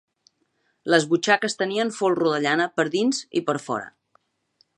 [0.93, 3.93] Les butxaques tenien folro de llana per dins i per fora.